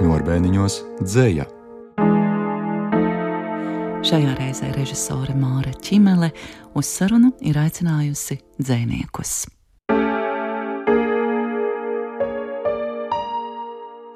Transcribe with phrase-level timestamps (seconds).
[0.00, 1.44] Pēkšņi orbēniņos dzēja.
[4.00, 6.30] Šajā reizē režisore Māra Čimele
[6.72, 9.34] uz sarunu ir aicinājusi dzēniekus.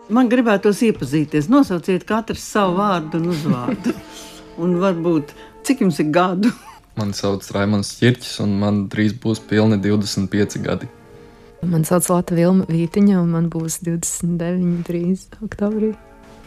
[0.09, 1.53] Man gribētos iepazīties.
[1.53, 3.93] Nosauciet katrs savu vārdu un uzvārdu.
[4.65, 5.37] un varbūt
[5.69, 6.57] cik jums ir gadu?
[6.97, 10.89] Mani sauc Raimons Čirķis, un man drīz būs pilni 25 gadi.
[11.65, 15.95] Man sauc Latvija Vilma Vītiņa, un man būs 29 drīz oktobrī.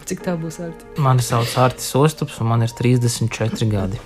[0.08, 0.86] Cik tā būs vērts?
[1.02, 3.98] Mani sauc Artis Ostups, un man ir 34 gadi.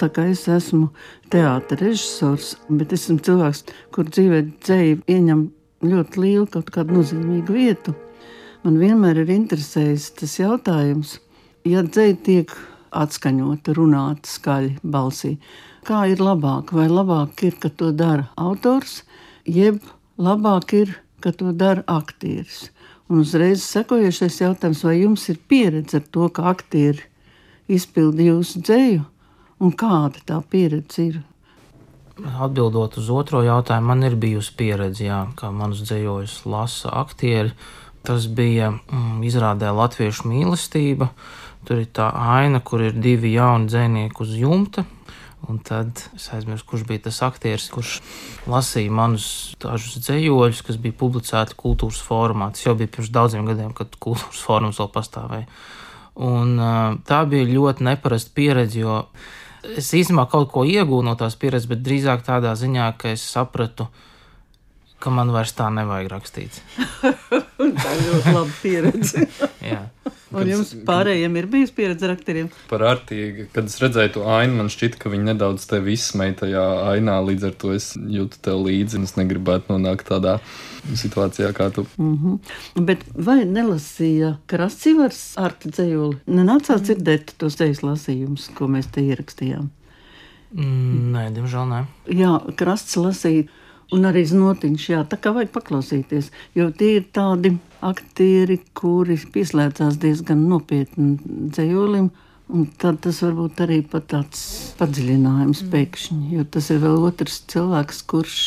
[0.00, 0.90] Tā kā es esmu
[1.32, 5.46] teātris režisors, bet esmu cilvēks, kur dzīvē dzēja ieņem
[5.86, 7.96] ļoti lielu kaut kādu nozīmīgu vietu.
[8.66, 11.18] Man vienmēr ir interesējis tas jautājums,
[11.64, 12.56] ja dzēja tiek
[12.94, 15.34] atskaņota, runāta skaļi balsī,
[15.86, 16.72] kā ir labāk?
[16.76, 19.02] Vai labāk ir, ka to dara autors,
[19.44, 19.82] jeb
[20.18, 22.68] labāk ir, ka to dara aktieris.
[23.08, 27.04] Un uzreiz sekojošais jautājums, vai jums ir pieredze ar to, ka aktieri
[27.68, 29.04] izpilda jūsu dzēju,
[29.60, 31.22] un kāda tā pieredze ir?
[32.14, 37.50] Atbildot uz otro jautājumu, man ir bijusi pieredze, jā, kā manus dzējojus lasa aktieri.
[38.04, 41.08] Tas bija mm, izrādē latviešu mīlestība.
[41.64, 44.84] Tur ir tā aina, kur ir divi jauni dzēnieki uz jumta,
[45.48, 47.98] Un tad es aizmirsu, kurš bija tas aktieris, kurš
[48.48, 49.26] lasīja manus
[49.60, 52.48] dažus dzējoļus, kas bija publicēti kultūras formā.
[52.54, 55.48] Tas jau bija pirms daudziem gadiem, kad kultūras formas vēl pastāvēja.
[56.24, 56.56] Un,
[57.04, 59.02] tā bija ļoti neparasta pieredze, jo
[59.76, 63.90] es īstenībā kaut ko iegūstu no tās pieredzes, bet drīzāk tādā ziņā, ka es sapratu,
[65.02, 66.62] ka man vairs tā nevajag rakstīt.
[67.82, 69.28] tā ir ļoti laba pieredze.
[69.72, 69.82] Jā.
[70.34, 72.48] Un jums pārējiem ir bijusi pieredze ar aktieriem?
[72.70, 76.64] Par ārtīgi, kad es redzēju to ainu, man šķita, ka viņi nedaudz tevi izsmeja tajā
[76.90, 80.40] ainā, līdz ar to es jūtu tev līdzi, un es negribētu nonākt tādā
[80.98, 81.86] situācijā kā tu.
[81.96, 82.82] Mm -hmm.
[82.88, 86.18] Bet vai nelasīja Krasīvars ar dzējoli?
[86.26, 89.70] Nenācās dzirdēt tos dzējas lasījumus, ko mēs te ierakstījām?
[90.54, 91.84] Mm, nē, diemžēl nē.
[92.14, 93.48] Jā, Krasts lasīja
[93.92, 94.88] un arī znotiņš.
[94.92, 102.12] Jā, tā kā vajag paklausīties, jo tie ir tādi aktieri, kuri pieslēdzās diezgan nopietni dzējolim.
[102.54, 104.40] Un tad tas var būt arī tāds
[104.76, 105.70] padziļinājums mm.
[105.72, 108.38] pēkšņi, jo tas ir vēl otrs cilvēks, kurš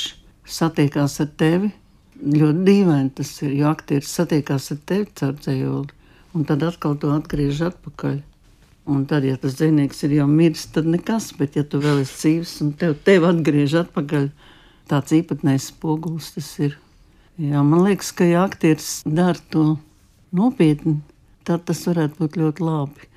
[0.45, 1.71] satiekās ar tevi.
[2.17, 5.97] Ļoti dīvaini tas ir, jo aktieris satiekās ar tevi caur dzējoli,
[6.37, 8.19] un tad atkal to atgriež atpakaļ.
[8.87, 12.15] Un tad, ja tas dzinieks ir jau miris, tad nekas, bet ja tu vēl esi
[12.21, 14.29] dzīves un tev, tev atgriež atpakaļ,
[14.89, 16.77] tāds īpatnējs spogulis tas ir.
[17.37, 19.75] Jā, man liekas, ka ja aktieris dara to
[20.35, 20.97] nopietni,
[21.45, 23.11] tad tas varētu būt ļoti labi.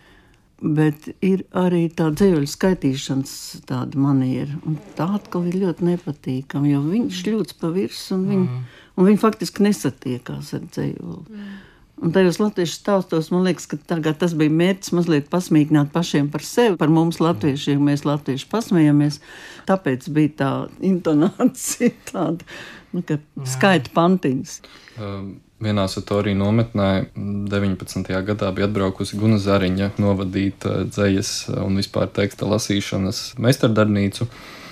[0.60, 3.32] Bet ir arī tā dzīslu skaitīšanas
[3.68, 4.58] tāda maniera.
[4.68, 8.84] Un tā atkal ir ļoti nepatīkama, jo viņš ļūdz pa virsmu un, viņ, mm.
[9.00, 11.16] un viņi faktiski nesatiekās ar dzīslu.
[11.30, 11.54] Mm.
[12.00, 16.78] Un tajos latviešu stāstos man liekas, ka tas bija mērķis mazliet pasmīknāt pašiem par sevi,
[16.80, 17.82] par mums, latviešiem.
[17.90, 19.18] Mēs latvieši pasmējamies,
[19.68, 20.50] tāpēc bija tā
[20.80, 22.46] intonācija, tāda
[22.96, 23.04] nu,
[23.44, 24.54] skaita pantiņas.
[24.96, 25.28] Um,
[25.60, 26.88] vienā satorī nometnē
[27.52, 28.08] 19.
[28.30, 34.30] gadā bija atbraukusi Guna Zariņa novadīt uh, dzējas un vispār teksta lasīšanas meistardarbnīcu.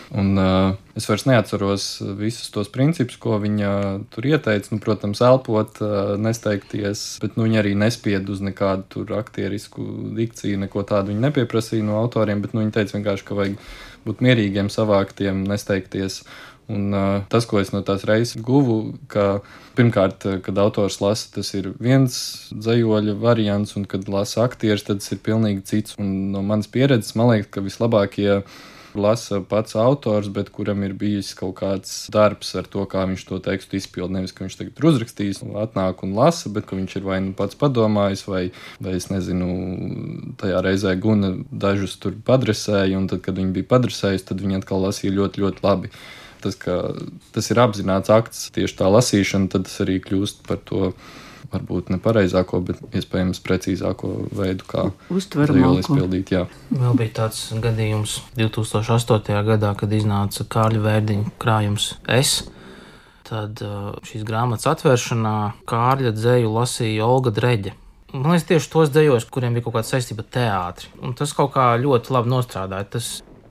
[0.09, 3.71] Un, uh, es vairs neatceros visus tos principus, ko viņa
[4.15, 4.71] tur ieteica.
[4.73, 9.85] Nu, protams, elpot, uh, nesteigties, bet nu, viņa arī nespied uz nekādu aktierisku
[10.17, 12.41] dikciju, neko tādu viņa nepieprasīja no autoriem.
[12.45, 13.59] Bet nu, viņa teica vienkārši, ka vajag
[14.09, 16.23] būt mierīgiem, savāktiem, nesteigties.
[16.73, 19.43] Un, uh, tas, ko es no tās reizes guvu, ka
[19.77, 22.17] pirmkārt, kad autors lasa, tas ir viens
[22.57, 26.01] dzīsļa variants, un kad lasa aktieris, tad tas ir pilnīgi cits.
[26.01, 28.29] Un no manas pieredzes man liekas, ka vislabākie.
[28.41, 28.43] Ja
[29.01, 33.39] lasa pats autors, bet kuram ir bijis kaut kāds darbs ar to, kā viņš to
[33.45, 34.19] tekstu izpildīja.
[34.19, 37.35] Nevis, ka viņš tagad ir uzrakstījis, atnāk un lasa, bet ka viņš ir vai nu
[37.39, 38.43] pats padomājis, vai,
[38.85, 39.49] vai es nezinu,
[40.41, 44.85] tajā reizē guna dažus tur padresēja, un tad, kad viņi bija padresējuši, tad viņi atkal
[44.87, 45.93] lasīja ļoti, ļoti labi.
[46.43, 46.81] Tas, ka
[47.35, 50.93] tas ir apzināts akts, tieši tā lasīšana, tad tas arī kļūst par to
[51.53, 54.85] varbūt nepareizāko, bet iespējams precīzāko veidu, kā
[55.15, 56.35] uztveramāko izpildīt.
[56.37, 56.45] Jā.
[56.71, 59.43] Vēl bija tāds gadījums 2008.
[59.49, 62.47] gadā, kad iznāca Kārļa Vērdiņa krājums S.
[63.29, 65.37] Tad uh, šīs grāmatas atvēršanā
[65.69, 67.75] Kārļa dzēju lasīja Olga Dreģe.
[68.15, 70.89] Man liekas, tieši tos dzējos, kuriem bija kaut kāda saistība ar teātri.
[71.05, 72.87] Un tas kaut kā ļoti labi nostrādāja.
[72.95, 73.09] Tas,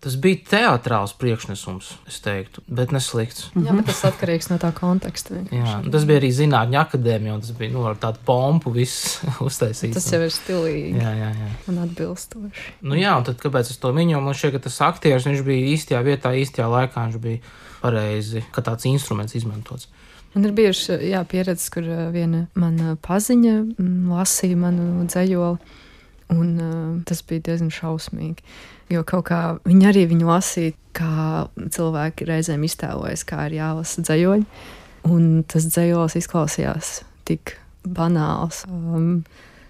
[0.07, 3.49] Tas bija teātrāls priekšnesums, es teiktu, bet neslikts.
[3.59, 5.41] Jā, bet tas atkarīgs no tā konteksta.
[5.51, 8.71] Jā, tas bija arī zinātņu akadēmija, un tas bija nu, ar tādu pompu
[9.49, 9.97] uztaisīts.
[9.97, 11.49] Tas jau ir stilīgi Jā, jā, jā.
[11.73, 12.77] un atbilstoši.
[12.87, 14.21] Nu, jā, un tad kāpēc es to minu?
[14.23, 17.03] Man šķiet, ka tas aktieris viņš bija īstajā vietā, īstajā laikā.
[17.09, 17.43] Viņš bija
[17.81, 19.91] pareizi, ka tāds instruments izmantots.
[20.37, 25.75] Man ir bijuši jā, pieredzes, kur viena mana paziņa mm, lasīja manu dzējoli,
[26.31, 28.47] un uh, tas bija diezgan šausmīgi.
[28.93, 34.45] Jo kaut kā viņi arī viņu lasīja, kā cilvēki reizēm iztēlojas, kā ir jālasa dzējoļi.
[35.11, 36.93] Un tas dzējolis izklausījās
[37.27, 38.63] tik banāls.
[38.67, 39.25] Um,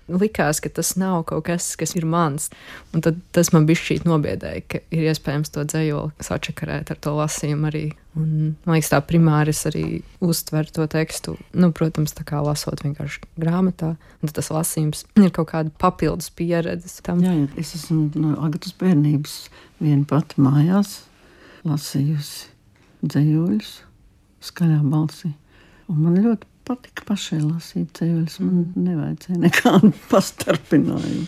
[0.07, 2.49] likās, ka tas nav kaut kas, kas ir mans.
[2.95, 7.15] Un tad tas man bija šķiet nobiedēja, ka ir iespējams to dzējoli sačakarēt ar to
[7.17, 7.85] lasījumu arī.
[8.17, 12.81] Un, man liekas, tā primāri es arī uztveru to tekstu, nu, protams, tā kā lasot
[12.85, 13.93] vienkārši grāmatā.
[14.23, 17.21] Un tas lasījums ir kaut kāda papildus pieredze tam.
[17.25, 19.39] Jā, jā, es esmu no Agatas bērnības
[19.83, 21.01] viena pati mājās
[21.67, 22.55] lasījusi
[23.05, 23.73] dzējoļus
[24.47, 25.33] skaļā balsī.
[25.91, 28.39] Un man ļoti patika pašai lasīt dzējoļus.
[28.43, 31.27] Man nevajadzēja nekādu pastarpinājumu.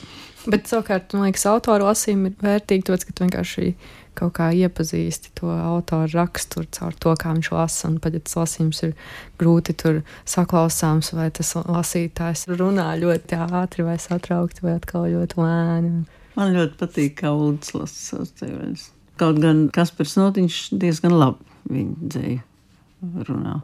[0.50, 3.72] Bet savukārt, man liekas, autora lasījumi ir vērtīgi, tāpēc, ka tu vienkārši
[4.20, 7.90] kaut kā iepazīsti to autoru raksturu caur to, kā viņš lasa.
[7.92, 8.96] Un pat ja tas lasījums ir
[9.42, 15.94] grūti tur saklausāms, vai tas lasītājs runā ļoti ātri vai satraukti, vai atkal ļoti lēni.
[16.40, 18.90] Man ļoti patīk, kā Ulrichs lasa savus dzējoļus.
[19.20, 23.60] Kaut gan Kaspars Notiņš diezgan labi viņa dzēju runā.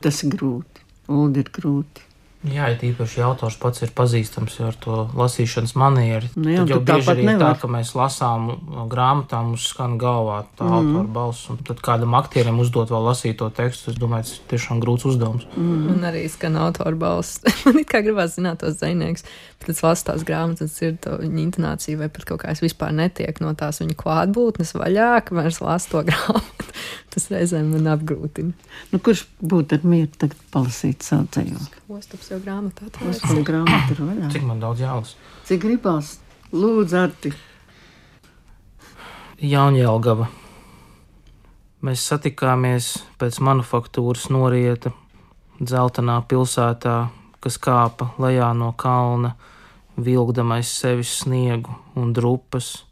[0.00, 0.89] Tas ir grūti.
[1.10, 2.09] Uldi ir grūti.
[2.40, 6.30] Jā, ja īpaši ja autors pats ir pazīstams ar to lasīšanas manieru.
[6.40, 7.58] Nu jā, tad jau bieži tāpat arī ir tā, nevar.
[7.60, 10.78] ka mēs lasām no grāmatām, mums skan galvā tā mm.
[10.78, 11.50] Autora balss.
[11.52, 15.04] Un tad kādam aktierim uzdot vēl lasīt to tekstu, es domāju, tas ir tiešām grūts
[15.10, 15.44] uzdevums.
[15.52, 15.82] Mm.
[15.92, 17.42] Un arī skan autora balss.
[17.66, 19.26] Man it kā gribās zināt tos zinājums,
[19.60, 22.96] bet es lasu tās grāmatas, ir to viņa intonācija, vai pat kaut kā es vispār
[22.96, 26.72] netiek no tās viņa klātbūtnes vaļā, kamēr es lasu to grāmatu.
[27.10, 28.72] Tas reizēm man apgrūtina.
[28.94, 31.80] Nu, kurš būtu ar mieru tagad palasīt savu dzējoļu?
[32.30, 32.86] Jau grāmatā.
[32.94, 33.38] tā Tas ir.
[33.90, 34.28] ir vaļā.
[34.30, 35.16] Cik man daudz jālasa?
[35.48, 36.12] Cik gribās?
[36.54, 37.32] Lūdzu, Arti.
[39.42, 40.28] Jaunjēlgava.
[41.82, 44.92] Mēs satikāmies pēc manufaktūras norieta
[45.58, 46.96] dzeltenā pilsētā,
[47.42, 49.32] kas kāpa lejā no kalna,
[49.98, 52.84] vilkdamais sevis sniegu un drupas,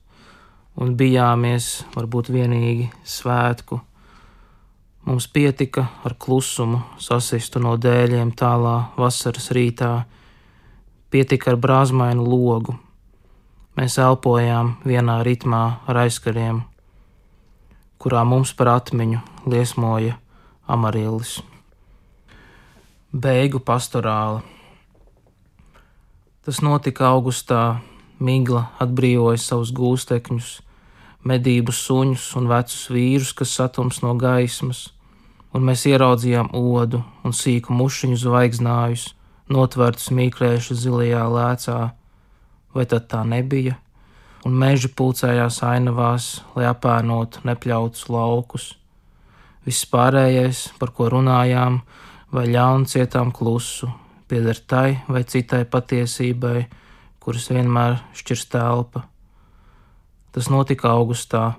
[0.74, 3.84] un bijāmies varbūt vienīgi svētku.
[5.08, 10.02] Mums pietika ar klusumu sasistu no dēļiem tālā vasaras rītā,
[11.08, 12.74] pietika ar brāzmainu logu.
[13.72, 16.58] Mēs elpojām vienā ritmā ar aizkariem,
[17.96, 20.18] kurā mums par atmiņu liesmoja
[20.68, 21.38] amarillis.
[23.08, 24.44] Beigu pastorāla.
[26.44, 27.78] Tas notika augustā,
[28.20, 30.52] migla atbrīvoja savus gūstekņus,
[31.24, 34.90] medību suņus un vecus vīrus, kas satums no gaismas,
[35.54, 39.12] un mēs ieraudzījām odu un sīku mušiņu zvaigznājus,
[39.48, 41.78] notvērtus mīklējuši zilajā lēcā,
[42.74, 43.78] vai tad tā nebija?
[44.46, 48.68] Un meži pulcējās ainavās, lai apēnotu nepļautus laukus.
[49.66, 51.80] Viss pārējais, par ko runājām,
[52.32, 53.90] vai ļaunu cietām klusu,
[54.28, 56.68] pieder tai vai citai patiesībai,
[57.18, 59.04] kuras vienmēr šķirs telpa.
[60.32, 61.56] Tas notika augustā.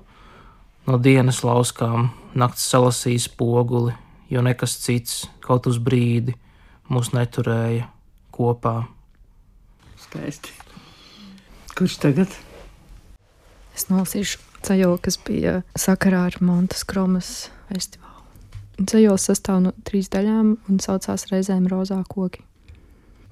[0.89, 3.91] No dienas lauskām nakts salasīja spoguli,
[4.33, 6.33] jo nekas cits, kaut uz brīdi,
[6.89, 7.83] mūs neturēja
[8.33, 8.87] kopā.
[10.01, 10.55] Skaisti.
[11.77, 12.33] Kurš tagad?
[13.77, 18.25] Es nolasīšu ceļu, kas bija sakarā ar Montes Kromas festivālu.
[18.81, 22.41] Ceļos sastāv no trīs daļām un saucās reizēm rozā koki.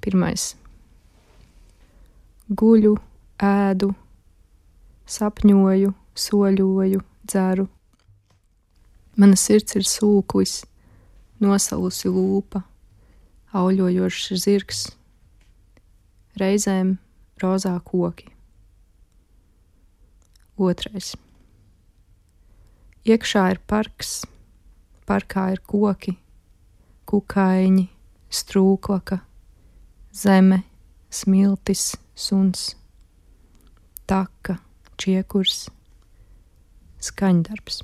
[0.06, 0.52] Pirmais-
[2.62, 2.98] guļu,
[3.42, 3.96] ēdu,
[5.10, 7.68] sapņoju, soļoju, dzeru.
[9.18, 10.62] Mana sirds ir sūklis,
[11.42, 12.62] nosalusi lūpa,
[13.58, 14.82] auļojošs zirgs,
[16.38, 16.98] reizēm
[17.42, 18.30] rozā koki.
[20.58, 21.14] Otrais.
[23.08, 24.26] Iekšā ir parks,
[25.08, 26.18] parkā ir koki,
[27.08, 27.86] kukaiņi,
[28.34, 29.22] strūklaka,
[30.12, 30.64] zeme,
[31.14, 32.74] smiltis, suns,
[34.10, 34.58] taka,
[35.00, 35.68] čiekurs,
[37.04, 37.82] skaņdarbs.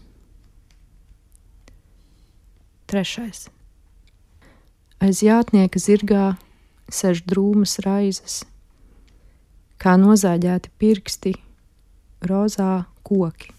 [2.90, 3.48] Trešais.
[5.04, 6.26] Aiz jātnieka zirgā
[6.94, 8.44] sēž drūmas raizes,
[9.82, 11.34] kā nozāģēti pirksti,
[12.24, 13.52] rozā koki.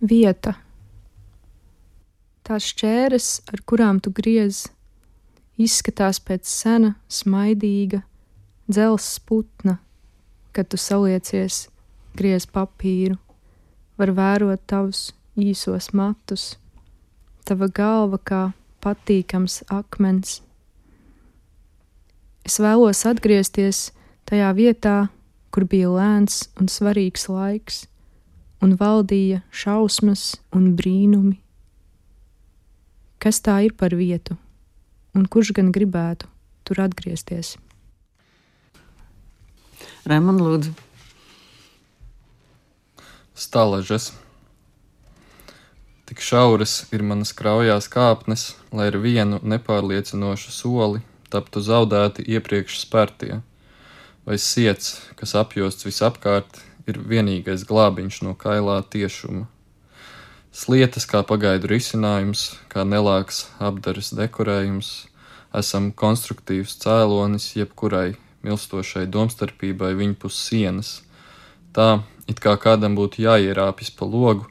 [0.00, 0.56] Vieta.
[2.46, 4.66] Tās šķēres, ar kurām tu griez,
[5.58, 8.02] izskatās pēc sena, smaidīga,
[8.70, 9.78] dzelzs putna,
[10.54, 11.66] kad tu saliecies
[12.16, 13.16] griez papīru,
[13.96, 16.56] var vērot tavus īsos matus,
[17.44, 18.42] tava galva kā
[18.84, 20.40] patīkams akmens.
[22.46, 23.90] Es vēlos atgriezties
[24.28, 24.96] tajā vietā,
[25.50, 27.84] kur bija lēns un svarīgs laiks,
[28.62, 31.36] un valdīja šausmas un brīnumi.
[33.22, 34.36] Kas tā ir par vietu,
[35.16, 36.28] un kurš gan gribētu
[36.66, 37.56] tur atgriezties?
[40.06, 40.85] Rēmon, lūdzu.
[43.36, 44.14] Stalažas.
[46.08, 53.42] Tik šauras ir manas kraujās kāpnes, lai ar vienu nepārliecinošu soli taptu zaudēti iepriekš spērtie,
[54.24, 59.44] vai siets, kas apjosts visapkārt, ir vienīgais glābiņš no kailā tiešuma.
[60.48, 64.94] Slietas kā pagaidu risinājums, kā nelāks apdares dekorējums,
[65.52, 68.14] esam konstruktīvs cēlonis jebkurai
[68.48, 71.00] milstošai domstarpībai viņpus sienas.
[71.76, 74.48] Tā, it kā kādam būtu jāierāpjas pa logu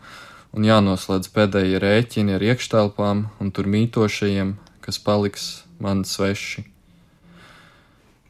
[0.55, 5.50] un jānoslēdz pēdējie rēķini ar iekštelpām un tur mītošajiem, kas paliks
[5.84, 6.63] man sveši.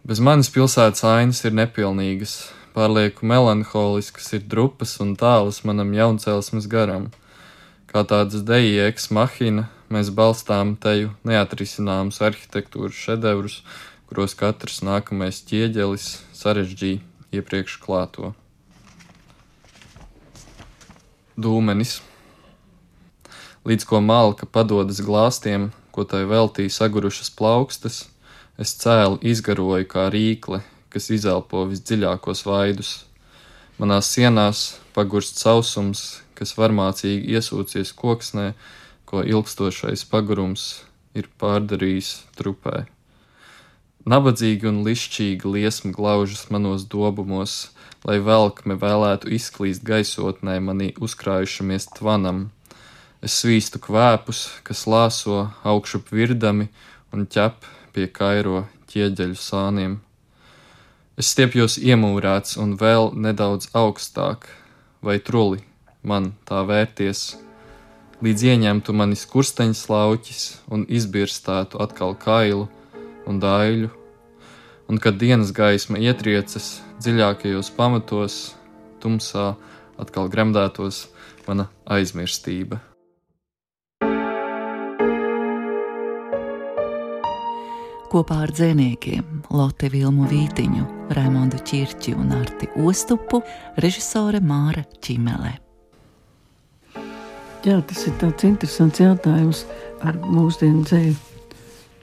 [0.05, 2.35] Bez manis pilsētas ainas ir nepilnīgas,
[2.75, 7.09] pārlieku melanholiskas ir drupas un tālas manam jauncēlesmes garam.
[7.89, 13.61] Kā tādas dejiekas mahina, mēs balstām teju neatrisināmus arhitektūras šedevrus,
[14.09, 17.01] kuros katrs nākamais ķieģelis sarežģīja
[17.39, 18.33] iepriekš klāto.
[21.36, 21.98] Dūmenis.
[23.68, 28.06] Līdz ko malka padodas glāstiem, ko tai veltīja sagurušas plaukstas,
[28.56, 32.94] es cēlu izgaroju kā rīkle, kas izelpo visdziļākos vaidus.
[33.75, 34.63] Manās sienās
[34.96, 36.06] pagurst sausums,
[36.39, 38.54] kas varmācīgi iesūcies koksnē,
[39.04, 42.86] ko ilgstošais pagurums ir pārdarījis trupē.
[44.05, 47.71] Nabadzīgi un lišķīgi liesma glaužas manos dobumos,
[48.05, 52.43] lai velkme vēlētu izklīst gaisotnē manī uzkrājušamies tvanam.
[53.25, 56.67] Es svīstu kvēpus, kas lāso augšup virdami
[57.09, 57.65] un ķep
[57.97, 59.97] pie kairo ķieģeļu sāniem.
[61.17, 64.45] Es stiepjos iemūrēts un vēl nedaudz augstāk,
[65.01, 65.63] vai truli
[66.05, 67.39] man tā vērties,
[68.21, 72.67] līdz ieņemtu manis kursteņas lauķis un izbirstētu atkal kailu
[73.29, 73.91] un daiļu,
[74.89, 78.39] un kad dienas gaisma ietriecas dziļākajos pamatos,
[79.03, 79.53] tumsā
[80.01, 81.05] atkal gremdētos
[81.48, 82.82] mana aizmirstība.
[88.15, 90.84] Kopā ar dziniekiem Lotte Vilmu Vītiņu,
[91.17, 93.41] Raimondu Čirķi un Arti Ostupu
[93.82, 95.51] režisore Māra Čimele.
[97.65, 99.65] Jā, tas ir tāds interesants jautājums
[100.05, 101.15] ar mūsdienu dzēju.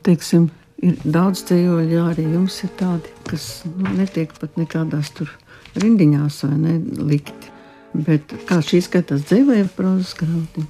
[0.03, 0.51] Teiksim,
[0.83, 5.31] Ir daudz ceļoļu, arī jums ir tādi, kas nu, netiek pat nekādās tur
[5.79, 7.51] rindiņās vai ne likti.
[7.93, 10.67] Bet kā šī skatās dzīvē, ir prozas grāmatiņa?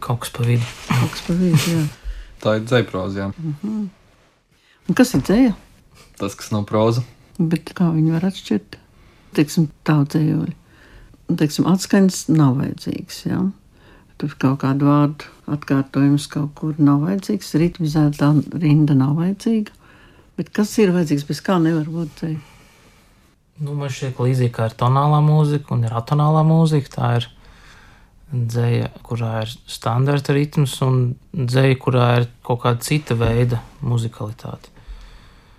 [0.00, 0.64] Kaut kas pa vidu.
[0.88, 1.82] Kaut kas pa vidu, jā.
[2.40, 3.26] Tā ir dzēproza, jā.
[3.28, 3.88] Uh -huh.
[4.88, 5.52] Un kas ir dzēja?
[6.16, 7.02] Tas, kas nav proza.
[7.38, 8.78] Bet kā viņi var atšķirt?
[9.36, 10.54] Teiksim, tā dzējoļi.
[11.36, 13.50] Teiksim, atskaņas nav vajadzīgs, jā.
[14.20, 19.72] Tur kaut kādu vārdu atkārtojums kaut kur nav vajadzīgs, ritmizēta rinda nav vajadzīga.
[20.36, 22.38] Bet kas ir vajadzīgs, bez kā nevar būt dzēja?
[23.60, 27.26] Nu, man šķiet, ka līdzīgi kā ir tonālā mūzika un ir atonālā mūzika, tā ir
[28.30, 31.00] dzēja, kurā ir standarta ritms un
[31.34, 34.72] dzēja, kurā ir kaut kāda cita veida muzikalitāte.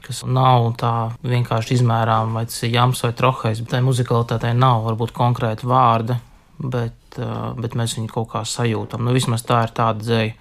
[0.02, 4.86] Kas nav tā vienkārši izmērām, vai tas ir jams vai trohais, bet tai muzikalitātei nav
[4.88, 6.18] varbūt konkrēta vārda,
[6.62, 9.04] bet bet, mēs viņu kaut kā sajūtam.
[9.06, 10.36] Nu, vismaz tā ir tāda dzēja,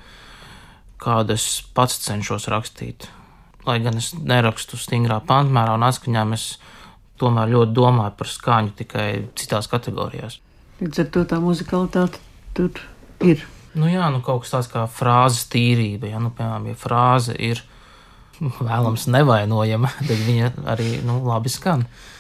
[1.00, 3.08] kādu es pats cenšos rakstīt.
[3.66, 6.58] Lai gan es nerakstu stingrā pantmērā un atskaņā, es
[7.20, 10.38] tomēr ļoti domāju par skaņu tikai citās kategorijās.
[10.80, 12.22] Līdz ar to tā muzikalitāte
[12.56, 12.80] tur
[13.20, 13.44] ir.
[13.76, 16.08] Nu jā, nu kaut kas tāds kā frāzes tīrība.
[16.10, 17.60] Ja, nu, piemēram, ja frāze ir
[18.70, 21.84] vēlams nevainojama, tad viņa arī nu, labi skan.
[21.84, 22.19] Uh,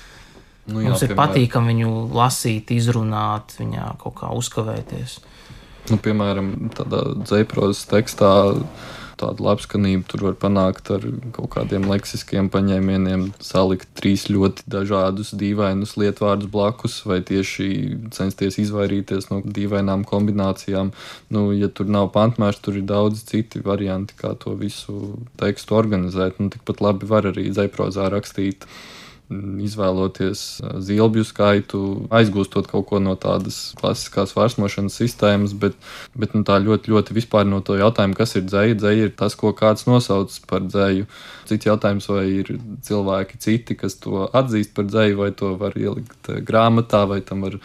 [0.70, 5.18] Nu, jā, Mums ir piemēram, patīkami viņu lasīt, izrunāt, viņā kaut kā uzkavēties.
[5.90, 8.32] Nu, piemēram, tādā dzēprozes tekstā
[9.20, 15.96] tādu labskanību tur var panākt ar kaut kādiem leksiskiem paņēmieniem, salikt trīs ļoti dažādus, dīvainus
[16.00, 17.68] lietvārdus blakus, vai tieši
[18.16, 20.94] censties izvairīties no dīvainām kombinācijām.
[21.34, 26.40] Nu, ja tur nav pantmērs, tur ir daudz citi varianti, kā to visu tekstu organizēt.
[26.40, 28.68] Nu, tikpat labi var arī dzēprozā rakstīt
[29.30, 30.40] izvēloties
[30.82, 35.76] zilbju skaitu, aizgūstot kaut ko no tādas klasiskās vārsmošanas sistēmas, bet,
[36.18, 38.78] bet nu, tā ļoti, ļoti vispār no to jautājumu, kas ir dzēja.
[38.80, 41.06] Dzēja ir tas, ko kāds nosauc par dzēju.
[41.50, 42.52] Cits jautājums, vai ir
[42.86, 47.60] cilvēki citi, kas to atzīst par dzēju, vai to var ielikt grāmatā, vai tam var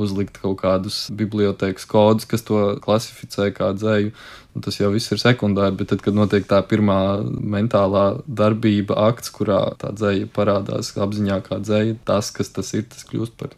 [0.00, 4.14] uzlikt kaut kādus bibliotekas kodus, kas to klasificē kā dzēju.
[4.50, 9.60] Tas jau viss ir sekundāri, bet tad, kad notiek tā pirmā mentālā darbība, akts, kurā
[9.78, 13.54] tā dzēja parādās apziņā kā dzēja, tas, kas tas ir, tas kļūst par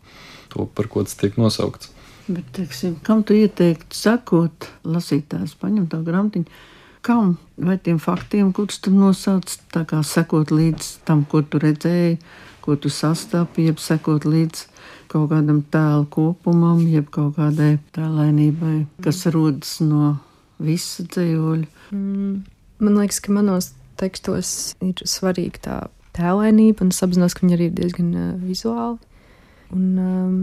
[0.52, 1.88] to, par ko tas tiek nosaukts.
[2.28, 6.61] Bet, teiksim, kam tu ieteiktu sekot, lasītājs paņem tā grāmatiņu,
[7.02, 7.38] kam?
[7.56, 12.18] Vai tiem faktiem, kurus tu nosauc, tā kā sekot līdz tam, ko tu redzēji,
[12.62, 14.66] ko tu sastāpi, jeb sekot līdz
[15.12, 20.14] kaut kādam tēlu kopumam, jeb kaut kādai tēlainībai, kas rodas no
[20.64, 21.69] visa dzējoļa.
[21.95, 22.35] Mm,
[22.83, 25.76] man liekas, ka manos tekstos ir svarīga tā
[26.16, 28.99] tēlainība, un es apzinos, ka viņi arī ir diezgan uh, vizuāli.
[29.73, 30.35] Un um,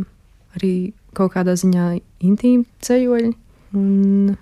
[0.57, 0.73] arī
[1.17, 1.91] kaut kādā ziņā
[2.25, 3.33] intīmi ceļoļi.
[3.77, 4.37] Un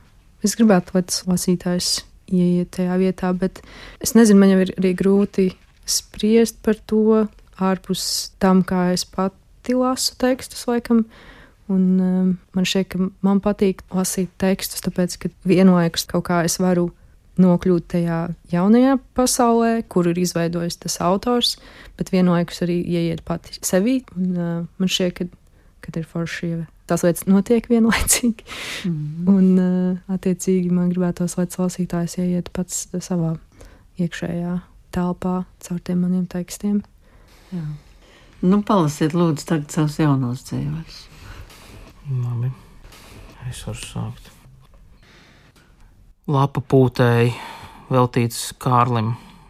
[0.45, 1.89] es gribētu, lai tas lasītājs
[2.27, 3.61] ieiet tajā vietā, bet
[4.03, 5.47] es nezinu, man jau ir arī grūti
[5.87, 7.25] spriest par to
[7.63, 8.03] ārpus
[8.41, 11.05] tam, kā es pati lasu tekstus, laikam.
[11.73, 16.59] Un, um, man šķiet, ka man patīk lasīt tekstus, tāpēc, ka vienlaikus kaut kā es
[16.63, 16.89] varu
[17.37, 18.21] nokļūt tajā
[18.53, 21.57] jaunajā pasaulē, kur ir izveidojis tas autors,
[21.99, 23.99] bet vienlaikus arī ieiet pati sevī.
[24.15, 25.27] Un, uh, man šķiet, ka,
[25.85, 28.45] kad ir forši, ja tās lietas notiek vienlaicīgi.
[28.85, 29.29] Mm -hmm.
[29.33, 33.35] Un, uh, attiecīgi, man gribētos, lai lasītājs ieiet pats savā
[33.99, 34.59] iekšējā
[34.91, 36.81] telpā caur tiem maniem tekstiem.
[37.51, 37.65] Jā.
[38.41, 40.97] Nu, palasiet, lūdzu, tagad savus jaunos dzīvības.
[42.07, 42.47] Labi,
[43.49, 44.29] es varu sākt.
[46.31, 47.33] Lapa pūtēji
[47.91, 49.09] veltīts Kārlim,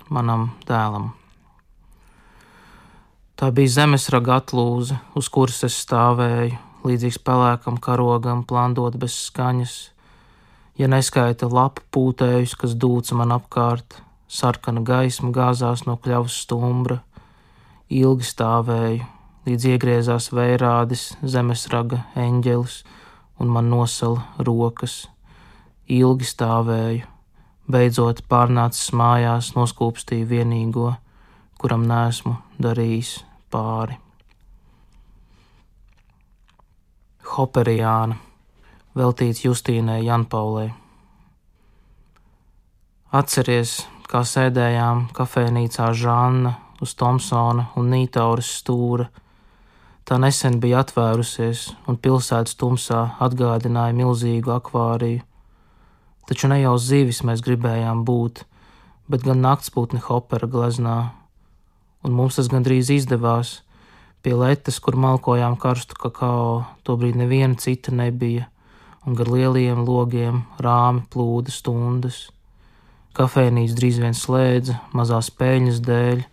[0.09, 1.11] manam dēlam.
[3.37, 6.57] Tā bija zemesraga atlūze, uz kuras es stāvēju,
[6.89, 9.75] līdzīgs pelēkam karogam, plandot bez skaņas.
[10.81, 17.03] Ja neskaita lapu pūtējus, kas dūca man apkārt, sarkana gaisma gāzās no kļavas stumbra,
[17.93, 19.05] ilgi stāvēju,
[19.47, 22.81] līdz iegriezās vērādis, zemesraga eņģelis
[23.39, 25.05] un man nosala rokas.
[25.87, 27.05] Ilgi stāvēju,
[27.71, 30.89] beidzot pārnācis mājās, noskūpstīju vienīgo,
[31.61, 33.21] kuram nesmu darījis
[33.53, 33.95] pāri.
[37.27, 38.17] Hoperijāna,
[38.97, 40.67] veltīts Justīnai Janpaulē.
[43.15, 43.77] Atceries,
[44.11, 49.07] kā sēdējām kafejnīcā Žanna uz Tomsona un Nītauras stūra,
[50.07, 55.19] Tā nesen bija atvērusies, un pilsētas tumsā atgādināja milzīgu akvāriju.
[56.29, 58.45] Taču ne jau zivis mēs gribējām būt,
[59.11, 60.95] bet gan naktspūtni hopera gleznā,
[62.07, 63.57] un mums tas gandrīz izdevās.
[64.23, 68.47] Pie letes, kur malkojām karstu kakao, tobrīd neviena cita nebija,
[69.03, 72.29] un gar lieliem logiem rāmi plūda stundas.
[73.19, 76.25] Kafejnīca drīz vien slēdza, mazās peļņas dēļ,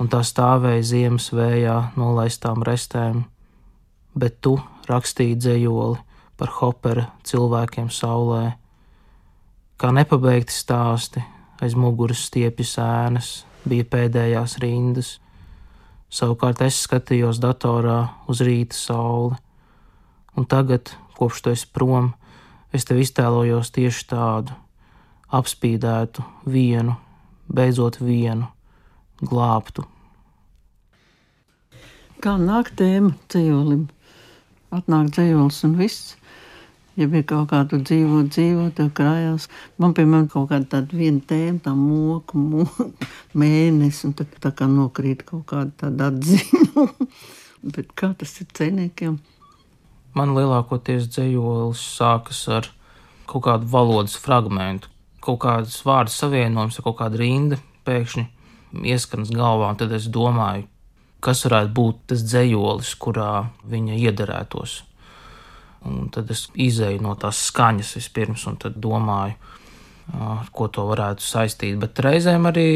[0.00, 3.24] un tā stāvēja ziemas vējā nolaistām restēm,
[4.14, 4.56] bet tu
[4.88, 6.00] rakstīji dzējoli
[6.38, 8.54] par hopera cilvēkiem saulē.
[9.78, 11.22] Kā nepabeigti stāsti,
[11.62, 13.30] aiz muguras stiepjas ēnas,
[13.68, 15.18] bija pēdējās rindas.
[16.14, 17.98] Savukārt es skatījos datorā
[18.30, 19.38] uz rīta sauli,
[20.38, 22.12] un tagad, kopš tu esi prom,
[22.74, 24.54] es tev iztēlojos tieši tādu,
[25.34, 26.94] apspīdētu vienu,
[27.50, 28.53] beidzot vienu,
[29.28, 29.86] glābtu.
[32.24, 33.88] Kā nāk tēma ceļolim?
[34.72, 36.14] Atnāk dzējols un viss.
[36.96, 39.48] Ja bija kaut kāda dzīvo, dzīvo, tad krājās.
[39.82, 42.86] Man, piemēram, kaut kāda tāda viena tēma, tā moka, moka
[43.42, 46.86] mēnesis, un tad tā kā nokrīt kaut kāda tāda atziņa.
[47.74, 49.18] Bet kā tas ir ceniekiem?
[50.14, 52.70] Man lielākoties dzējolis sākas ar
[53.26, 54.88] kaut kādu valodas fragmentu,
[55.24, 57.58] kaut kādas vārdu savienojums kaut kādu rindu
[57.88, 58.28] pēkšņi
[58.82, 60.66] ieskanas galvā, tad es domāju,
[61.24, 64.82] kas varētu būt tas dzējolis, kurā viņa iederētos.
[65.84, 69.36] Un tad es izēju no tās skaņas vispirms, un tad domāju,
[70.12, 71.76] ar ko to varētu saistīt.
[71.80, 72.68] Bet reizēm arī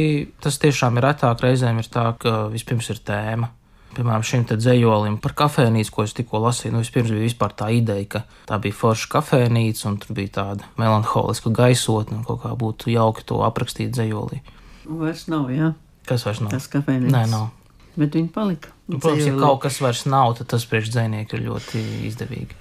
[0.44, 1.44] tas tiešām ir retāk.
[1.44, 3.50] Reizēm ir tā, ka vispirms ir tēma.
[3.96, 6.74] Piemēram, šim te dzējolim par kafejnīcu, ko es tikko lasīju.
[6.74, 11.50] Nu, vispirms bija tā ideja, ka tā bija forša kafejnīca, un tur bija tāda melanholiska
[11.56, 14.42] gaisotne, un kaut kā būtu jauki to aprakstīt dzējolī.
[14.88, 15.72] Vairs nav, jā.
[16.08, 16.52] Kas vairs nav?
[16.54, 17.12] Tas kafejnīcas.
[17.12, 17.50] Nē, nav.
[17.98, 18.72] Bet viņi palika.
[18.88, 22.56] Nu, protams, ja kaut kas vairs nav, tad tas priekš dzēnieku ir ļoti izdevīgi.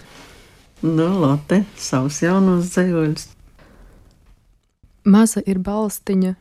[0.83, 3.27] Nu, Lotte, savus jaunos dzējoļus.
[5.07, 6.33] Maza ir balstiņa,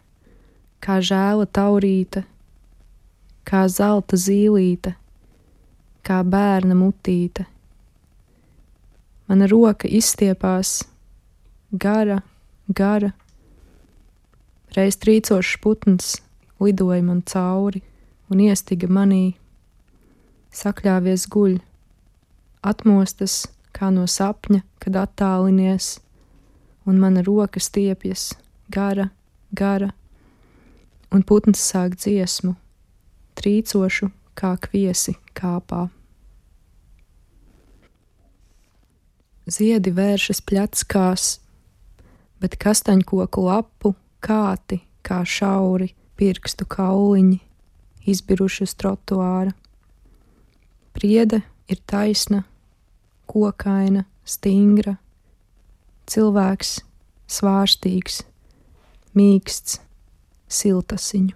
[0.83, 2.25] kā žēla taurīte,
[3.47, 4.97] kā zelta zīlīte,
[6.03, 7.47] kā bērna mutīte.
[9.31, 10.81] Mana roka izstiepās,
[11.71, 12.21] gara,
[12.69, 13.13] gara,
[14.75, 16.15] reiz trīcošs putns
[16.61, 17.83] lidoja man cauri
[18.31, 19.37] un iestiga manī,
[20.55, 21.59] sakļāvies guļ,
[22.67, 23.45] atmostas
[23.77, 25.97] kā no sapņa, kad attālinies,
[26.87, 28.33] un mana roka stiepjas
[28.73, 29.11] gara,
[29.53, 29.93] gara,
[31.13, 32.55] un putns sāk dziesmu,
[33.39, 35.87] trīcošu kā kviesi kāpā.
[39.47, 41.27] Ziedi vēršas pļatskās,
[42.43, 43.93] bet kastaņkoku lapu
[44.25, 47.41] kāti kā šauri pirkstu kauliņi
[48.07, 49.53] izbiruši uz trotuāra.
[50.97, 52.45] Priede ir taisna,
[53.29, 54.97] kokaina, stingra,
[56.09, 56.79] cilvēks
[57.31, 58.23] svārstīgs,
[59.19, 59.81] mīksts,
[60.49, 61.35] siltasiņu.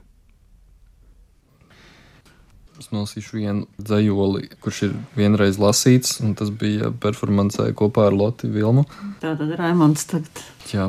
[2.81, 8.55] Es nolasīšu vienu dzējoli, kurš ir vienreiz lasīts, un tas bija performancē kopā ar Lotiju
[8.55, 8.87] Vilmu.
[9.21, 10.41] Tā tad Raimons tagad.
[10.73, 10.89] Jā.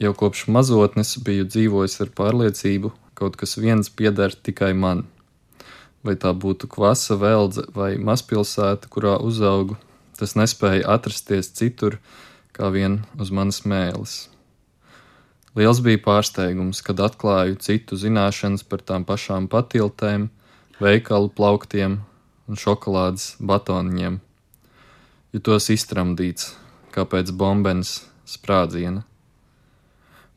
[0.00, 5.04] Jau kopš mazotnes biju dzīvojis ar pārliecību, ka kaut kas viens pieder tikai man.
[6.02, 9.76] Vai tā būtu kvasa veldze vai mazpilsēta, kurā uzaugu,
[10.18, 12.00] tas nespēja atrasties citur,
[12.56, 14.16] kā vien uz manas mēlis.
[15.52, 20.30] Liels bija pārsteigums, kad atklāju citu zināšanas par tām pašām patiltēm,
[20.80, 22.00] veikalu plauktiem
[22.48, 24.18] un šokolādes batoniņiem.
[25.36, 26.54] Jutos iztramdīts,
[26.92, 29.04] kā pēc bombenes sprādziena.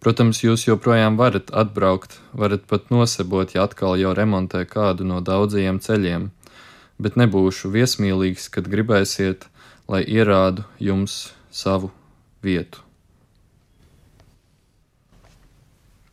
[0.05, 5.79] Protams, jūs joprojām varat atbraukt, varat pat nosebot, ja atkal jau remontē kādu no daudzajiem
[5.81, 6.27] ceļiem,
[7.01, 9.47] bet nebūšu viesmīlīgs, kad gribēsiet,
[9.89, 11.89] lai ierādu jums savu
[12.45, 12.85] vietu.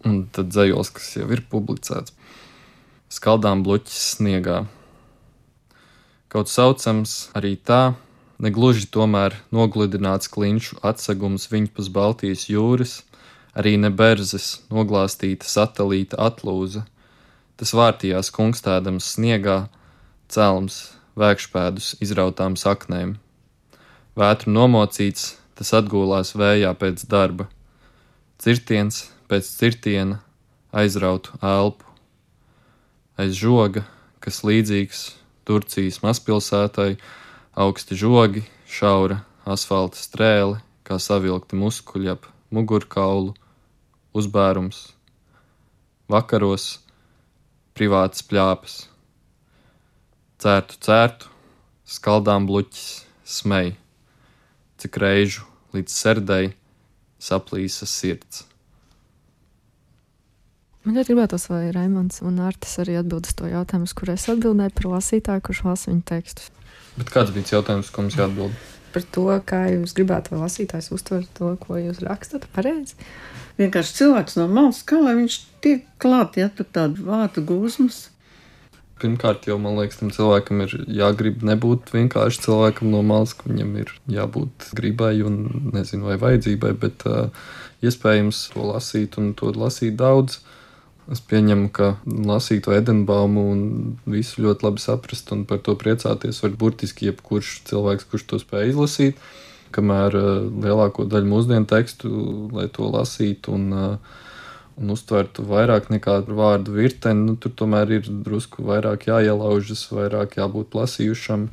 [0.08, 2.16] Un tad dzējos, kas jau ir publicēts.
[3.12, 4.62] Skaldām bluķis sniegā.
[6.32, 7.92] Kaut saucams arī tā,
[8.40, 13.02] negluži tomēr nogludināts klinšu atsegums viņpus Baltijas jūras,
[13.58, 16.86] arī ne berzes noglāstīta satelīta atlūza.
[17.56, 19.66] Tas vārtījās kungstādams sniegā,
[20.32, 23.16] celms, vēkšpēdus izrautām saknēm.
[24.16, 27.48] Vētru nomocīts, tas atgūlās vējā pēc darba.
[28.42, 30.20] Cirtiens pēc cirtiena
[30.72, 31.84] aizrautu elpu.
[33.20, 33.84] Aiz žoga,
[34.24, 35.10] kas līdzīgs
[35.44, 36.96] Turcijas mazpilsētai,
[37.58, 43.34] augsti žogi, šaura asfalta strēle, kā savilkti muskuļi ap mugurkaulu,
[44.16, 44.92] uzbērums,
[46.12, 46.78] vakaros
[47.76, 48.76] privātas plāpas,
[50.42, 51.30] cērtu cērtu,
[51.88, 53.74] skaldām bluķis, smēj,
[54.82, 55.46] cik reižu
[55.76, 56.52] līdz serdei
[57.22, 58.46] saplīsa sirds.
[60.82, 64.26] Man ļoti gribētos, lai Raimons un Artis arī atbild uz to jautājumu, uz kuru es
[64.32, 66.48] atbildēju par lasītāju, kurš lasa viņa tekstus.
[66.96, 68.56] Bet kāds bija tas jautājums, ko mums jāatbild?
[68.92, 72.98] Par to, kā jūs gribētu, lai lasītājs uztver to, ko jūs rakstat, pareizi.
[73.60, 78.06] Vienkārši cilvēks no malas, kā lai viņš tiek klāt, ja tur tādu vārtu gūzmas.
[79.02, 83.72] Pirmkārt, jau man liekas, tam cilvēkam ir jāgrib nebūt vienkārši cilvēkam no malas, ka viņam
[83.82, 85.40] ir jābūt gribai un
[85.74, 87.48] nezinu, vai vajadzībai, bet uh,
[87.82, 90.38] iespējams to lasīt un to lasīt daudz.
[91.10, 93.62] Es pieņemu, ka lasīt Edenbaumu un
[94.06, 98.70] visu ļoti labi saprast un par to priecāties var burtiski jebkurš cilvēks, kurš to spēj
[98.70, 99.24] izlasīt.
[99.74, 100.28] Kamēr uh,
[100.62, 102.10] lielāko daļu mūsdienu tekstu,
[102.54, 104.20] lai to lasītu un, uh,
[104.78, 110.76] un uztvertu vairāk nekā vārdu virteni, nu, tur tomēr ir drusku vairāk jāielaužas, vairāk jābūt
[110.78, 111.48] lasījušam.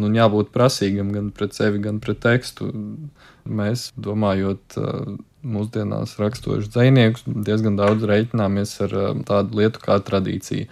[0.00, 2.70] Nu, jābūt prasīgam gan pret sevi, gan pret tekstu.
[3.44, 10.68] Mēs domājot, uh, mūsdienās raksturošs dzinieks, diezgan daudz reiķināmies ar um, tādu lietu kā tradīcija.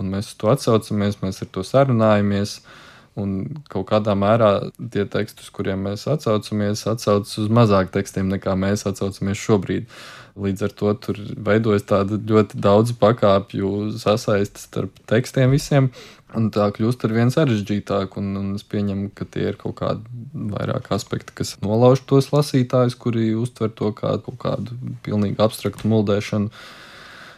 [0.00, 2.60] Un mēs to atsaucamies, mēs ar to sarunājamies.
[3.18, 8.54] Un kaut kādā mērā tie teksti, uz kuriem mēs atsaucamies, atsaucas uz mazāk tekstiem nekā
[8.56, 9.90] mēs atsaucamies šobrīd.
[10.40, 15.90] Līdz ar to tur veidojas tāda ļoti daudz pakāpju sasaiste starp tekstiem visiem.
[16.38, 20.22] Un tā kļūst ar vien sarežģītāk, un, un es pieņemu, ka tie ir kaut kādi
[20.32, 26.48] vairāk aspekti, kas nolauž tos lasītājus, kuri uztver to kā kaut kādu pilnīgi abstraktu muldēšanu.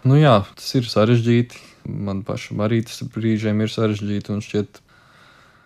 [0.07, 1.62] Nu jā, tas ir sarežģīti.
[1.85, 4.80] Man pašam arī tas brīžiem ir sarežģīti un šķiet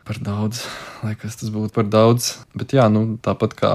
[0.08, 0.64] par daudz,
[1.04, 2.32] lai kas tas būtu par daudz.
[2.56, 3.72] Bet jā, nu, tāpat kā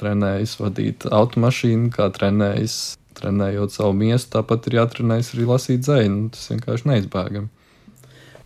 [0.00, 6.10] trenējas vadīt automašīnu, kā trenējas trenējot savu miestu, tāpat ir jātrenējas arī lasīt dzēju.
[6.12, 7.55] Nu, tas vienkārši neizbēgami.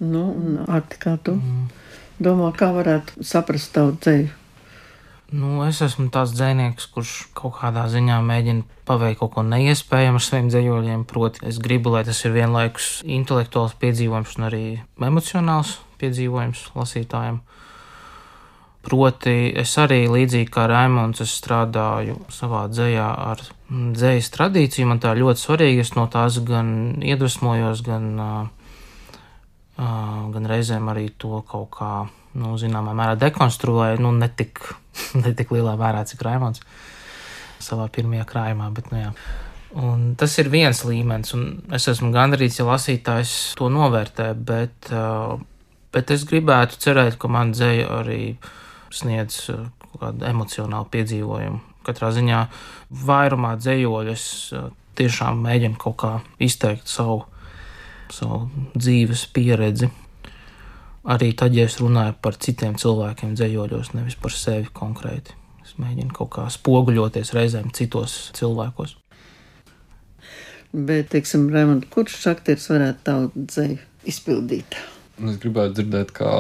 [0.01, 1.65] Nu, un Arti, kā tu mm.
[2.25, 4.31] domā, kā varētu saprast tavu dzēju?
[5.31, 10.25] Nu, es esmu tāds dzinieks, kurš kaut kādā ziņā mēģina paveikt kaut ko neiespējamu ar
[10.27, 11.05] saviem dzējoļiem.
[11.07, 14.65] Proti, es gribu, lai tas ir vienlaikus intelektuāls piedzīvojums un arī
[15.07, 17.39] emocionāls piedzīvojums lasītājiem.
[18.81, 24.89] Proti, es arī līdzīgi kā Raimons, strādāju savā dzējā ar dzējas tradīciju.
[24.91, 25.85] Man tā ļoti svarīgi.
[25.85, 26.73] Es no tās gan
[27.05, 28.60] iedvesmojos, gan, uh,
[29.81, 31.93] gan reizēm arī to kaut kā
[32.39, 34.63] nu, zināmā mērā dekonstruēja, nu, ne tik,
[35.23, 36.63] ne tik lielā mērā, cik Raimons
[37.61, 38.71] savā pirmajā krājumā.
[38.77, 39.11] Bet, nu, jā.
[39.81, 44.93] un tas ir viens līmenis, un es esmu gandrīz, ja lasītājs to novērtē, bet,
[45.95, 48.23] bet es gribētu cerēt, ka man dzēja arī
[48.95, 49.67] sniedz uh,
[50.01, 51.61] kādu emocionālu piedzīvojumu.
[51.87, 52.41] Katrā ziņā
[53.07, 53.55] vairumā
[54.57, 56.13] uh, tiešām mēģinu kaut kā
[56.43, 57.23] izteikt savu,
[58.15, 58.47] savu
[58.77, 59.91] dzīves pieredzi
[61.05, 65.37] arī tad, ja es runāju par citiem cilvēkiem dzējoļos, nevis par sevi konkrēti.
[65.65, 68.97] Es mēģinu kaut kā spoguļoties reizēm citos cilvēkos.
[70.71, 73.79] Bet, teiksim, Raimond, kurš aktieris varētu tavu dzēju
[74.11, 74.79] izpildīt?
[75.21, 76.31] Es gribētu dzirdēt, kā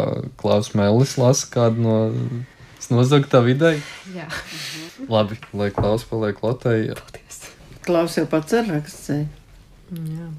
[0.41, 1.97] Klaus Mēlis lasa kādu no
[2.91, 3.75] nozagtā vidē.
[4.15, 4.29] Jā.
[5.11, 6.97] Labi, lai Klaus paliek Latvijā.
[7.85, 9.27] Klaus jau pats ir rakstījis.
[9.91, 10.31] Jā.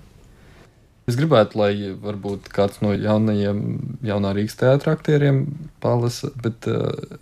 [1.10, 3.62] Es gribētu, lai varbūt kāds no jaunajiem,
[4.06, 5.44] jaunā Rīgas teātra aktieriem
[5.82, 7.18] palasa, bet uh,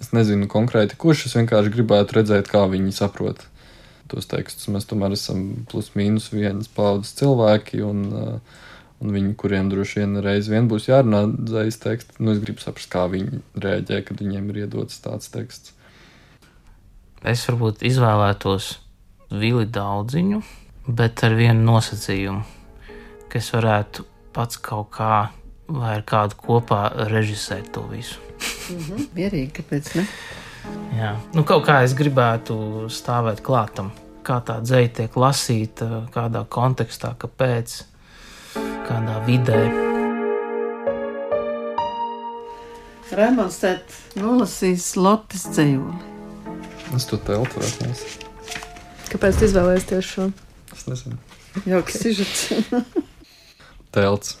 [0.00, 3.42] es nezinu konkrēti, kurš es vienkārši gribētu redzēt, kā viņi saprot
[4.10, 4.70] tos tekstus.
[4.70, 8.64] Mēs tomēr esam plus mīnus vienas paudzes cilvēki, un, uh,
[9.02, 12.92] un viņi, kuriem droši vien reiz vien būs jārunā dzējas teksts, nu es gribu saprast,
[12.94, 15.74] kā viņi rēģē, kad viņiem ir iedots tāds teksts.
[17.26, 18.76] Es varbūt izvēlētos
[19.34, 20.44] Vili Daudziņu,
[20.86, 22.63] bet ar vienu nosacījumu
[23.34, 25.26] ka es varētu pats kaut kā
[25.66, 28.20] vai ar kādu kopā režisēt to visu.
[28.70, 29.06] Mm -hmm.
[29.16, 30.06] Mierīgi, kāpēc ne?
[30.98, 33.90] Jā, nu kaut kā es gribētu stāvēt klātam,
[34.22, 37.82] kā tā dzēja tiek lasīta, kādā kontekstā, kāpēc,
[38.86, 39.70] kādā vidē.
[43.10, 43.82] Rēmons tēt
[44.14, 45.98] nolasīs Lotis dzējoli.
[46.96, 48.24] Es to teltu varētu nosīt.
[49.10, 50.32] Kāpēc tu izvēlējies tieši šo?
[50.72, 51.18] Es nezinu.
[51.66, 52.52] Jauks sižets.
[53.94, 54.38] telts.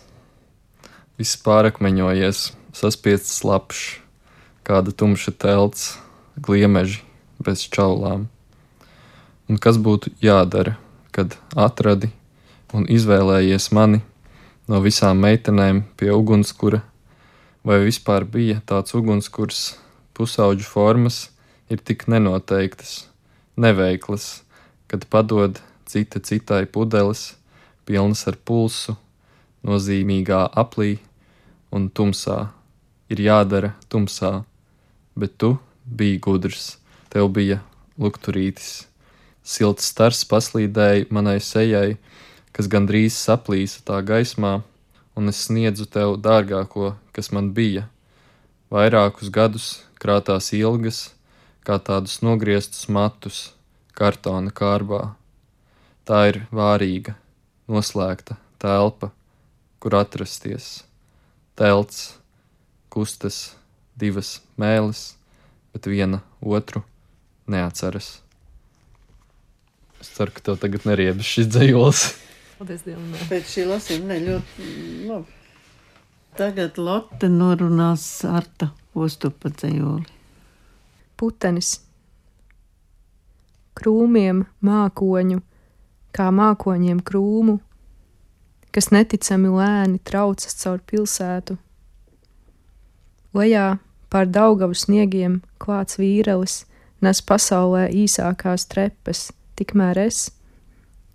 [1.18, 3.82] Viss pārakmeņojies, saspiests slapjš,
[4.66, 5.92] kāda tumša telts,
[6.34, 7.02] gliemeži
[7.38, 8.26] bez čaulām.
[9.48, 10.74] Un kas būtu jādara,
[11.14, 12.10] kad atradi
[12.74, 14.00] un izvēlējies mani
[14.66, 16.80] no visām meitenēm pie ugunskura,
[17.64, 19.76] vai vispār bija tāds ugunskurs,
[20.16, 21.28] pusauģu formas
[21.70, 23.04] ir tik nenoteiktas,
[23.60, 24.42] neveiklas,
[24.88, 27.34] kad padod cita citai pudeles,
[27.84, 28.96] pilnas ar pulsu,
[29.64, 30.98] nozīmīgā aplī
[31.74, 32.50] un tumsā.
[33.12, 34.44] Ir jādara tumsā,
[35.16, 36.76] bet tu biji gudrs,
[37.12, 37.60] tev bija
[38.00, 38.86] lukturītis.
[39.44, 41.96] Silts stars paslīdēja manai sejai,
[42.56, 44.62] kas gandrīz saplīsa tā gaismā,
[45.14, 47.88] un es sniedzu tev dārgāko, kas man bija.
[48.72, 49.66] Vairākus gadus
[50.00, 51.10] krātās ilgas,
[51.64, 53.50] kā tādus nogrieztus matus,
[53.92, 55.02] kartona kārbā.
[56.08, 57.14] Tā ir vārīga,
[57.68, 59.12] noslēgta telpa
[59.84, 60.80] kur atrasties.
[61.60, 62.14] Telts,
[62.88, 63.52] kustas,
[64.00, 65.10] divas mēlis,
[65.76, 66.80] bet viena otru
[67.52, 68.22] neatceras.
[70.00, 72.00] Es ceru, ka tev tagad neriebas šis dzējols.
[72.56, 73.12] Paldies Dievam.
[73.28, 74.70] Pēc šī lasījuma ne ļoti
[75.10, 75.36] labi.
[76.40, 80.08] Tagad Lotte norunās Arta Ostupa dzējoli.
[81.20, 81.74] Putenis.
[83.76, 85.44] Krūmiem mākoņu,
[86.16, 87.60] kā mākoņiem krūmu,
[88.74, 91.56] kas neticami lēni traucas caur pilsētu.
[93.34, 93.78] Lejā
[94.10, 96.64] pār Daugavu sniegiem klāts vīrelis
[97.04, 100.28] nes pasaulē īsākās trepes, tikmēr es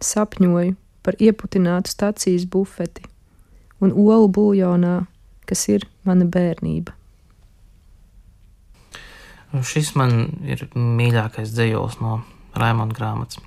[0.03, 3.05] sapņoju par ieputinātu stacijas bufeti
[3.83, 4.95] un olu buljonā,
[5.49, 6.93] kas ir mana bērnība.
[9.65, 12.19] Šis man ir mīļākais dzējos no
[12.59, 13.39] Raimonda grāmatas.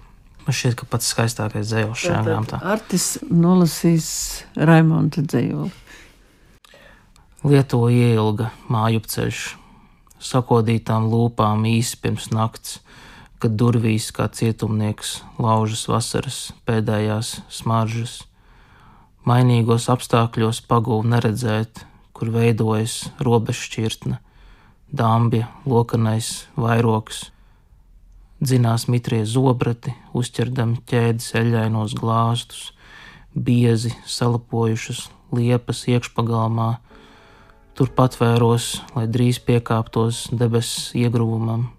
[0.43, 2.59] Man šķiet, ka pats skaistākais dzējos šajā grāmatā.
[2.67, 4.09] Artis nolasīs
[4.59, 5.71] Raimonda dzējoli.
[7.47, 9.43] Lieto ielga māju ceļš,
[10.23, 12.81] sakodītām lūpām īsi pirms nakts,
[13.43, 18.21] kad durvīs kā cietumnieks laužas vasaras pēdējās smaržas.
[19.27, 24.19] Mainīgos apstākļos pagūvu neredzēt, kur veidojas robežšķirtne,
[24.91, 27.29] dāmbja, lokanais vairoks
[28.43, 32.73] dzinās mitrie zobrati, uzķerdami ķēdes eļainos glāstus,
[33.35, 36.75] biezi salapojušas liepas iekšpagalmā,
[37.79, 41.71] tur patvēros, lai drīz piekāptos debesu iegrūmam.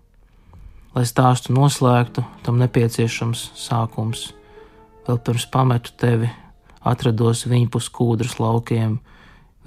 [0.93, 4.27] Lai stāstu noslēgtu, tam nepieciešams sākums.
[5.07, 6.29] Vēl pirms pametu tevi,
[6.85, 8.99] atrados viņpus kūdras laukiem,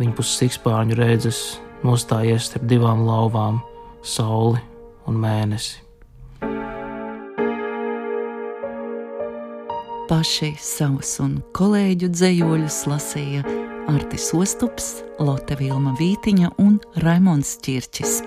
[0.01, 1.41] viņpus sikspārņu redzes,
[1.87, 3.61] nostājies starp divām lauvām-
[4.17, 4.63] sauli
[5.07, 5.86] un mēnesi.
[10.07, 13.41] Paši savus un kolēģu dzējoļus lasīja
[13.91, 18.21] Artis Ostups, Lotte Vilma Vītiņa un Raimons Čirčis.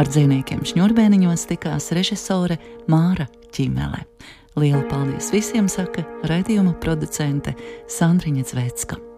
[0.00, 2.56] Ar dzīvniekiem šņurbēniņos tikās režisore
[2.88, 4.06] Māra Čimele.
[4.56, 7.52] Lielu paldies visiem, saka raidījuma producente
[7.92, 9.09] Sandriņa Zvecka.